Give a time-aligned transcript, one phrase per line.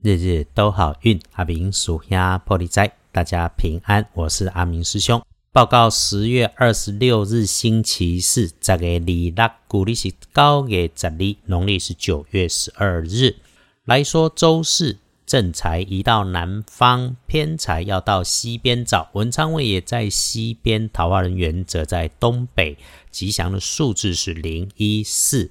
[0.00, 4.06] 日日都好运，阿明属鸭玻璃斋，大家平安。
[4.14, 13.38] 我是阿明师兄，报告十月二十六日星期四，这个李腊古历是高月十日，农历是九月十二日。
[13.86, 19.08] 来说周四，正财移到南方，偏财要到西边找。
[19.14, 22.78] 文昌位也在西边，桃花人员则在东北。
[23.10, 25.50] 吉祥的数字是零一四。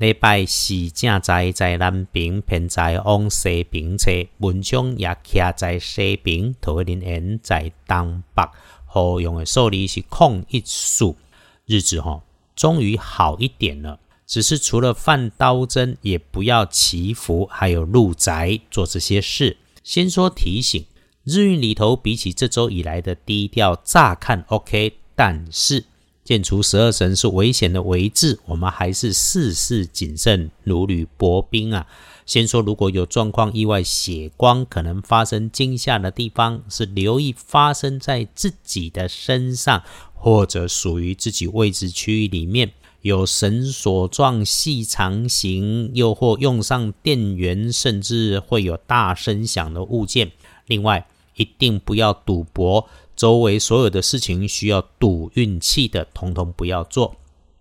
[0.00, 8.42] 礼拜四正在在南平，偏在往西平车，文昌也徛在西平，桃林缘在东北。
[8.86, 11.18] 好用的数字是空一数，
[11.66, 12.22] 日子哈
[12.56, 14.00] 终于好一点了。
[14.26, 19.58] 只是除了犯刀针，也不要祈福，还有入宅做这些事。
[19.84, 20.82] 先说提醒，
[21.24, 25.84] 日运里头比起这周以来的低调，乍看 OK，但是。
[26.30, 31.88] 见除十二神是危险的为字，我们还是事事谨慎，如履薄冰啊。
[32.24, 39.82] 先说，如果有状况、意外、血光可能发生惊吓的地方，是留意发生在自己的身上，
[40.14, 42.70] 或者属于自己位置区域里面
[43.00, 50.30] 有绳索状细长形，又或用上电源，甚至会有大声响的物件。
[50.68, 52.88] 另外，一定不要赌博。
[53.20, 57.16] 周围所有的事情需要赌运气的，统统不要做。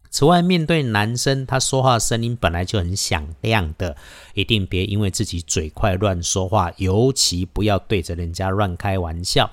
[0.10, 3.98] 此外，面对男生，他说话声音本来就很响亮的，
[4.36, 9.52] 一定别因为自己嘴快乱说话，尤其不要对着人家乱开玩笑。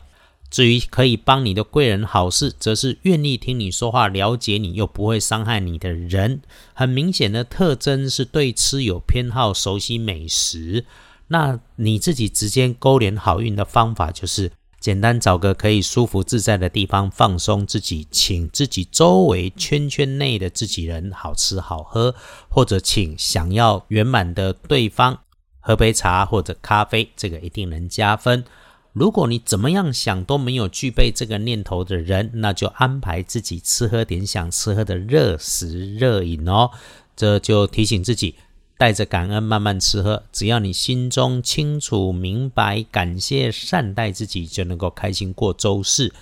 [0.49, 6.41] 至于可以帮你的贵人好事，则是愿意听你说话、了解你又不会伤害你的人。
[6.73, 10.85] 很明显的特征是对吃有偏好、熟悉美食。
[11.27, 14.53] 那你自己直接勾连好运的方法就是。
[14.87, 22.15] 简单找个可以舒服自在的地方放松自己，请自己周围圈圈内的自己人好吃好喝，
[22.49, 25.19] 或者请想要圆满的对方
[25.59, 28.45] 喝杯茶或者咖啡，这个一定能加分。
[28.93, 36.71] 如果你怎么样想都没有具备这个念头的人，那就安排自己吃喝点想吃喝的热食热饮哦，
[37.17, 38.37] 这就提醒自己。
[38.79, 46.13] 带着感恩慢慢吃喝，只要你心中清楚明白，感谢善待自己，就能够开心过周四。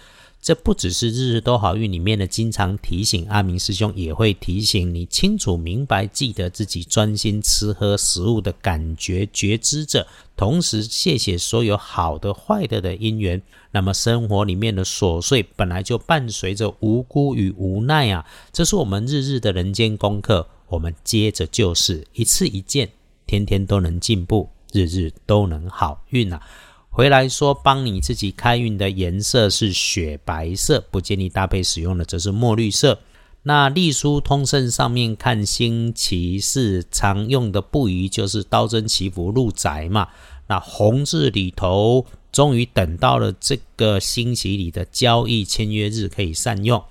[0.41, 10.07] 这不只是日日都好运里面的经常提醒，阿明师兄也会提醒你清楚明白，记得自己专心吃喝食物的感觉觉知着，
[10.37, 13.41] 同时谢谢所有好的坏的的因缘。
[13.71, 20.47] 那么生活里面的琐碎本来就伴随着无辜与无奈啊，这是我们日日的人间功课。
[20.75, 22.91] 我们接着就是一次一件，
[23.27, 26.43] 天天都能进步，日日都能好运啊！
[26.91, 32.99] 回来说，帮你自己开运的颜色是雪白色，不建议搭配使用的则是墨绿色。
[33.45, 40.09] 那隶书通胜上面看星期四常用的不宜就是刀针祈福入宅嘛。
[40.49, 46.83] 那红字里头，终于等到了这个星期里的交易签约日可以善用，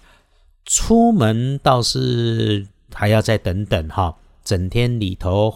[0.63, 2.67] 出门倒是。
[2.93, 5.53] 还要再等等哈，整天里头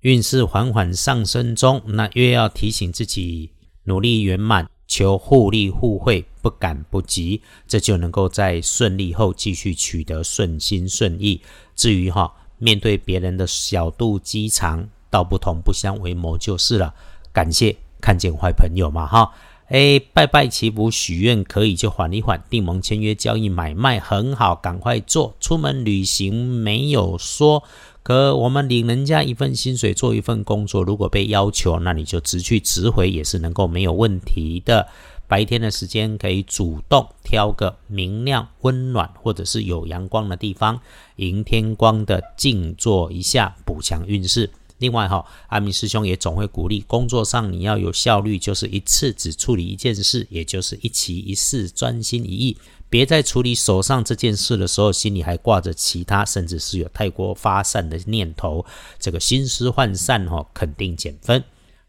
[0.00, 3.50] 运势缓缓上升中，那越要提醒自己
[3.84, 11.40] 努力圆满，求互利互惠，不赶不急，这就能够在顺利后继续取得顺心顺意。
[11.74, 16.94] 至于哈，面对别人的小肚鸡肠，道不同不相为谋就是了。
[17.32, 19.32] 感谢看见坏朋友嘛哈。
[19.68, 25.34] 哎，拜拜祈福许愿可以就缓一缓，订盟签约交易买卖很好，赶快做。
[25.40, 27.62] 出门旅行没有说，
[28.02, 34.86] 可我们领人家一份薪水做一份工作，如果被要求，那你就直去直回也是能够没有问题的。
[35.26, 40.78] 白天的时间可以主动挑个明亮、温暖或者是有阳光的地方，
[41.16, 44.50] 迎天光的静坐一下，补强运势。
[44.78, 52.56] 另外哈，阿明师兄也总会鼓励工作上你要有效率，就是一次只处理一件事，也就是一期一事，专心一意。
[52.90, 58.64] 别在处理手上这件事的时候，心里还挂着其他，甚至是有太过发散的念头，
[58.98, 61.42] 这个心思涣散哈，肯定减分。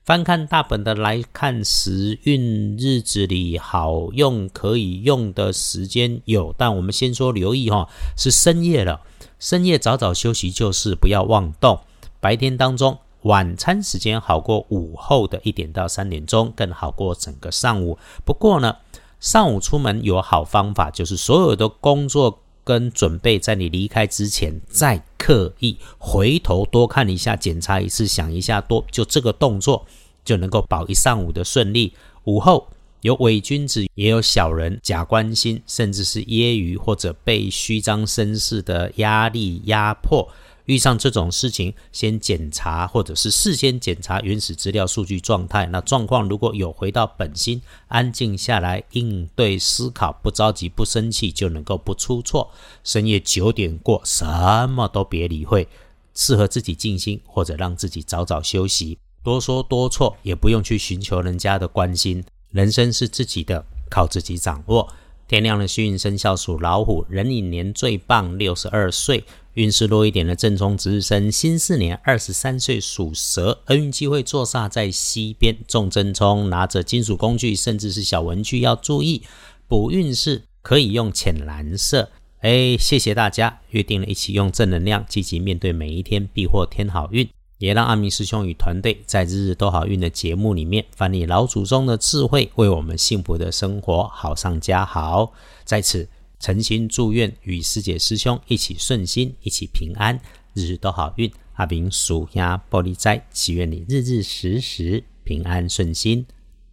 [0.03, 9.01] 翻看大本的来看时运日子里好用可以用的时间有，但我们先说留意哈，是深夜了，
[9.39, 11.79] 深夜早早休息就是不要妄动。
[12.25, 17.99] 白天当中，晚餐时间好过午后的一点到三点钟，更好过整个上午。
[18.25, 18.77] 不过呢，
[19.19, 29.85] 上午出门有好方法，就是所有的工作跟准备，在你离开之前，再刻意回头多看一下，检查一次，想一下，多就这个动作
[30.23, 31.93] 就能够保一上午的顺利。
[32.23, 32.67] 午后
[33.01, 40.27] 有伪君子，也有小人假关心，甚至是揶揄或者被虚张声势的压力压迫。
[40.65, 45.65] 遇上这种事情，先检查或者是事先检查原始资料数据状态。
[45.67, 52.51] 那状况如果有回到本心，安静下来应对思考，不着急不生气，就能够不出错。
[52.83, 55.67] 深夜九点过，什么都别理会，
[56.13, 58.97] 适合自己静心，或者让自己早早休息。
[59.23, 62.23] 多说多错，也不用去寻求人家的关心。
[62.51, 64.87] 人生是自己的，靠自己掌握。
[65.27, 69.23] 天亮的虚运生肖属老虎，壬寅年最棒，六十二岁。
[69.55, 75.57] 运势弱一点的正冲值日生，辛巳年二十三岁属蛇，厄运机会坐煞在西边。
[75.67, 79.23] 重正冲拿着金属工具，甚至是小文具要注意。
[79.67, 82.11] 补运势可以用浅蓝色。
[82.41, 87.27] 哎，谢谢大家，约定了一起用正能量积极面对每一天，必获天好运。
[87.65, 95.33] 也让阿明师兄与团队在日日都好运的节目里面，翻你老祖宗的智慧，为我们幸福的生活好上加好。
[95.63, 96.07] 在此
[96.39, 100.19] 诚心祝愿与师姐师兄一起顺心，一起平安，
[100.53, 101.31] 日日都好运。
[101.53, 106.23] 阿明属下玻璃斋，祈愿你日日时时平安顺心，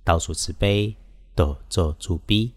[0.04, 0.94] 到处慈悲，
[1.34, 2.52] 多做助逼。